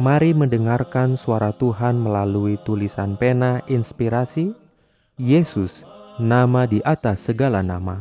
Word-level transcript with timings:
Mari 0.00 0.32
mendengarkan 0.32 1.20
suara 1.20 1.52
Tuhan 1.52 2.00
melalui 2.00 2.56
tulisan 2.64 3.12
pena 3.12 3.60
inspirasi 3.68 4.56
Yesus, 5.20 5.84
nama 6.16 6.64
di 6.64 6.80
atas 6.80 7.28
segala 7.28 7.60
nama. 7.60 8.00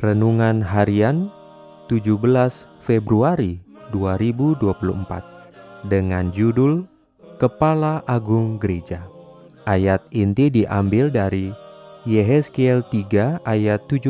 Renungan 0.00 0.64
harian 0.64 1.28
17 1.92 2.64
Februari 2.80 3.60
2024 3.92 5.92
dengan 5.92 6.32
judul 6.32 6.88
Kepala 7.36 8.00
Agung 8.08 8.56
Gereja. 8.56 9.04
Ayat 9.68 10.00
inti 10.16 10.48
diambil 10.48 11.12
dari 11.12 11.52
Yehezkiel 12.08 12.80
3 12.88 13.44
ayat 13.44 13.84
17. 13.92 14.08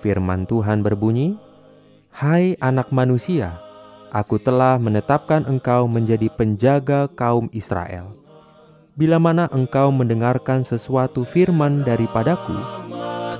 Firman 0.00 0.48
Tuhan 0.48 0.80
berbunyi, 0.80 1.36
Hai 2.08 2.56
anak 2.64 2.88
manusia, 2.88 3.60
Aku 4.14 4.38
telah 4.38 4.78
menetapkan 4.78 5.42
engkau 5.42 5.90
menjadi 5.90 6.30
penjaga 6.30 7.10
kaum 7.18 7.50
Israel. 7.50 8.14
Bila 8.94 9.18
mana 9.18 9.50
engkau 9.50 9.90
mendengarkan 9.90 10.62
sesuatu 10.62 11.26
firman 11.26 11.82
daripadaku, 11.82 12.54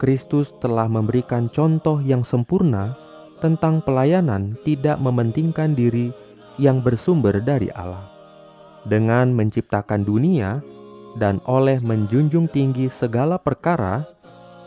Kristus 0.00 0.52
telah 0.60 0.88
memberikan 0.88 1.52
contoh 1.52 2.00
yang 2.00 2.24
sempurna 2.24 2.96
tentang 3.40 3.84
pelayanan 3.84 4.56
tidak 4.64 5.00
mementingkan 5.00 5.72
diri 5.72 6.12
yang 6.60 6.84
bersumber 6.84 7.40
dari 7.40 7.72
Allah. 7.72 8.04
Dengan 8.84 9.32
menciptakan 9.32 10.04
dunia 10.04 10.64
dan 11.16 11.40
oleh 11.48 11.80
menjunjung 11.80 12.48
tinggi 12.48 12.88
segala 12.88 13.36
perkara, 13.36 14.08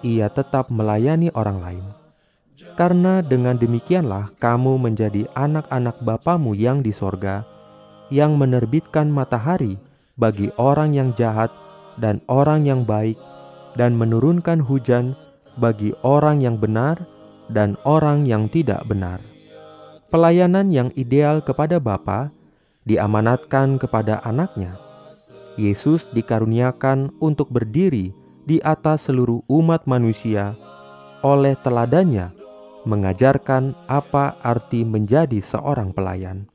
ia 0.03 0.29
tetap 0.29 0.69
melayani 0.69 1.33
orang 1.33 1.57
lain. 1.61 1.85
Karena 2.73 3.21
dengan 3.21 3.57
demikianlah 3.57 4.33
kamu 4.41 4.81
menjadi 4.81 5.29
anak-anak 5.37 6.01
Bapamu 6.01 6.57
yang 6.57 6.81
di 6.81 6.89
sorga, 6.89 7.45
yang 8.09 8.37
menerbitkan 8.37 9.09
matahari 9.09 9.77
bagi 10.17 10.53
orang 10.61 10.93
yang 10.93 11.09
jahat 11.17 11.49
dan 11.97 12.21
orang 12.29 12.65
yang 12.65 12.85
baik, 12.85 13.17
dan 13.73 13.97
menurunkan 13.97 14.61
hujan 14.61 15.17
bagi 15.57 15.93
orang 16.05 16.41
yang 16.41 16.57
benar 16.57 17.01
dan 17.49 17.77
orang 17.85 18.25
yang 18.25 18.49
tidak 18.49 18.85
benar. 18.85 19.21
Pelayanan 20.13 20.69
yang 20.69 20.93
ideal 20.93 21.41
kepada 21.41 21.81
Bapa 21.81 22.29
diamanatkan 22.85 23.81
kepada 23.81 24.21
anaknya. 24.21 24.77
Yesus 25.57 26.09
dikaruniakan 26.13 27.13
untuk 27.21 27.49
berdiri 27.49 28.13
di 28.45 28.57
atas 28.61 29.09
seluruh 29.09 29.45
umat 29.49 29.85
manusia 29.85 30.57
oleh 31.21 31.53
teladannya 31.61 32.33
mengajarkan 32.83 33.77
apa 33.87 34.35
arti 34.43 34.83
menjadi 34.83 35.39
seorang 35.39 35.95
pelayan 35.95 36.51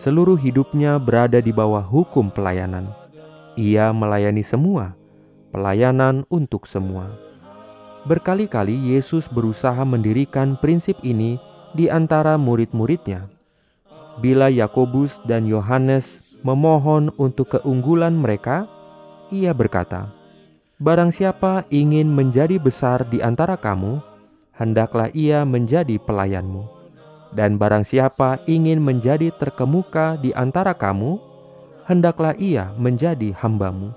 seluruh 0.00 0.40
hidupnya 0.40 0.96
berada 0.96 1.44
di 1.44 1.52
bawah 1.52 1.84
hukum 1.84 2.32
pelayanan. 2.32 2.88
Ia 3.60 3.92
melayani 3.92 4.40
semua, 4.40 4.96
pelayanan 5.52 6.24
untuk 6.32 6.64
semua. 6.64 7.12
Berkali-kali 8.08 8.96
Yesus 8.96 9.28
berusaha 9.28 9.84
mendirikan 9.84 10.56
prinsip 10.56 10.96
ini 11.04 11.36
di 11.76 11.92
antara 11.92 12.40
murid-muridnya. 12.40 13.28
Bila 14.24 14.48
Yakobus 14.48 15.20
dan 15.28 15.44
Yohanes 15.44 16.32
memohon 16.40 17.12
untuk 17.20 17.60
keunggulan 17.60 18.16
mereka, 18.16 18.64
ia 19.28 19.52
berkata, 19.52 20.08
"Barang 20.80 21.12
siapa 21.12 21.68
ingin 21.68 22.08
menjadi 22.08 22.56
besar 22.56 23.04
di 23.04 23.20
antara 23.20 23.60
kamu, 23.60 24.00
hendaklah 24.56 25.12
ia 25.12 25.44
menjadi 25.44 26.00
pelayanmu." 26.00 26.79
Dan 27.30 27.62
barang 27.62 27.86
siapa 27.86 28.42
ingin 28.50 28.82
menjadi 28.82 29.30
terkemuka 29.30 30.18
di 30.18 30.34
antara 30.34 30.74
kamu, 30.74 31.22
hendaklah 31.86 32.34
ia 32.42 32.74
menjadi 32.74 33.30
hambamu. 33.38 33.94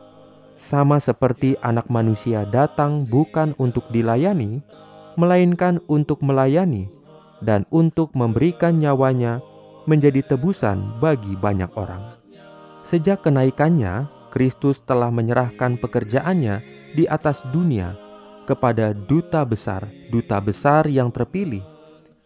Sama 0.54 1.02
seperti 1.02 1.58
anak 1.66 1.90
manusia 1.90 2.46
datang 2.46 3.10
bukan 3.10 3.58
untuk 3.58 3.90
dilayani, 3.90 4.62
melainkan 5.18 5.82
untuk 5.90 6.22
melayani 6.22 6.90
dan 7.42 7.66
untuk 7.74 8.14
memberikan 8.14 8.78
nyawanya 8.78 9.42
menjadi 9.90 10.22
tebusan 10.24 11.02
bagi 11.02 11.34
banyak 11.34 11.74
orang. 11.74 12.16
Sejak 12.86 13.26
kenaikannya, 13.26 14.08
Kristus 14.30 14.82
telah 14.86 15.10
menyerahkan 15.10 15.82
pekerjaannya 15.82 16.62
di 16.94 17.10
atas 17.10 17.42
dunia 17.50 17.98
kepada 18.46 18.94
duta 18.94 19.42
besar, 19.42 19.90
duta 20.14 20.38
besar 20.38 20.86
yang 20.86 21.10
terpilih 21.10 21.73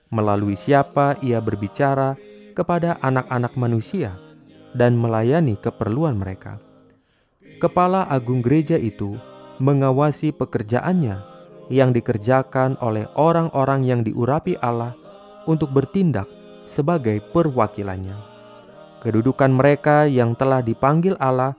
melalui 0.09 0.55
siapa 0.55 1.19
ia 1.19 1.41
berbicara 1.43 2.15
kepada 2.55 2.97
anak-anak 3.03 3.53
manusia 3.59 4.15
dan 4.73 4.97
melayani 4.97 5.57
keperluan 5.59 6.17
mereka. 6.17 6.57
Kepala 7.57 8.05
agung 8.05 8.45
gereja 8.45 8.77
itu 8.77 9.17
mengawasi 9.57 10.29
pekerjaannya 10.33 11.17
yang 11.73 11.91
dikerjakan 11.91 12.77
oleh 12.79 13.09
orang-orang 13.17 13.83
yang 13.83 14.01
diurapi 14.05 14.55
Allah 14.61 14.93
untuk 15.49 15.73
bertindak 15.73 16.29
sebagai 16.69 17.19
perwakilannya. 17.33 18.15
Kedudukan 19.01 19.51
mereka 19.53 20.05
yang 20.05 20.35
telah 20.35 20.61
dipanggil 20.61 21.15
Allah 21.17 21.55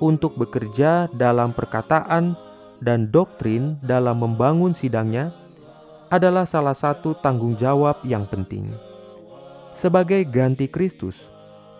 untuk 0.00 0.36
bekerja 0.36 1.10
dalam 1.12 1.52
perkataan 1.52 2.34
dan 2.80 3.12
doktrin 3.12 3.76
dalam 3.84 4.24
membangun 4.24 4.72
sidangnya 4.72 5.32
adalah 6.10 6.42
salah 6.42 6.74
satu 6.74 7.14
tanggung 7.22 7.54
jawab 7.54 8.02
yang 8.02 8.26
penting. 8.26 8.74
Sebagai 9.70 10.26
ganti 10.26 10.66
Kristus, 10.66 11.22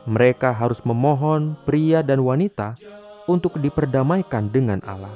mereka 0.07 0.55
harus 0.55 0.79
memohon 0.87 1.59
pria 1.67 2.01
dan 2.01 2.23
wanita 2.23 2.79
untuk 3.27 3.59
diperdamaikan 3.59 4.47
dengan 4.49 4.79
Allah, 4.87 5.13